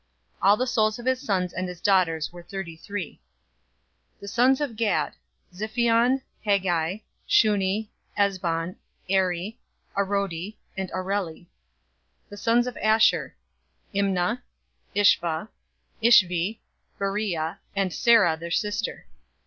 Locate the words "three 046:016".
2.75-4.19